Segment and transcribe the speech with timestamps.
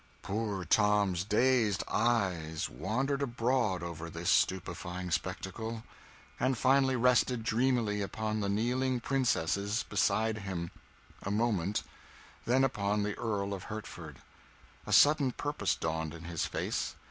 [0.23, 5.83] Poor Tom's dazed eyes wandered abroad over this stupefying spectacle,
[6.39, 10.71] and finally rested dreamily upon the kneeling princesses beside him,
[11.21, 11.83] a moment,
[12.45, 14.17] then upon the Earl of Hertford.
[14.87, 16.95] A sudden purpose dawned in his face.